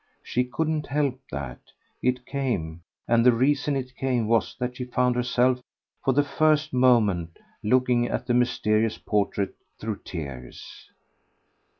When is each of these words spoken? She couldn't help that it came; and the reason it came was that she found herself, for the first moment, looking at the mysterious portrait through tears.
She 0.23 0.45
couldn't 0.45 0.87
help 0.87 1.19
that 1.29 1.59
it 2.01 2.25
came; 2.25 2.81
and 3.07 3.23
the 3.23 3.31
reason 3.31 3.75
it 3.75 3.95
came 3.95 4.27
was 4.27 4.55
that 4.57 4.75
she 4.77 4.85
found 4.85 5.15
herself, 5.15 5.61
for 6.03 6.11
the 6.11 6.23
first 6.23 6.73
moment, 6.73 7.37
looking 7.61 8.07
at 8.07 8.25
the 8.25 8.33
mysterious 8.33 8.97
portrait 8.97 9.53
through 9.79 9.99
tears. 10.03 10.89